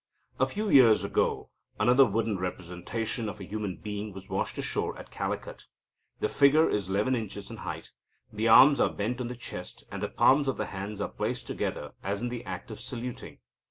A 0.39 0.47
few 0.47 0.67
years 0.67 1.03
ago, 1.03 1.51
another 1.79 2.07
wooden 2.07 2.39
representation 2.39 3.29
of 3.29 3.39
a 3.39 3.43
human 3.43 3.77
being 3.77 4.11
was 4.13 4.29
washed 4.29 4.57
ashore 4.57 4.97
at 4.97 5.11
Calicut. 5.11 5.67
The 6.21 6.27
figure 6.27 6.67
is 6.67 6.89
11 6.89 7.13
inches 7.13 7.51
in 7.51 7.57
height. 7.57 7.91
The 8.33 8.47
arms 8.47 8.79
are 8.79 8.89
bent 8.89 9.21
on 9.21 9.27
the 9.27 9.35
chest, 9.35 9.83
and 9.91 10.01
the 10.01 10.09
palms 10.09 10.47
of 10.47 10.57
the 10.57 10.65
hands 10.65 11.01
are 11.01 11.07
placed 11.09 11.45
together 11.45 11.91
as 12.01 12.19
in 12.23 12.29
the 12.29 12.43
act 12.45 12.71
of 12.71 12.79
saluting. 12.81 13.41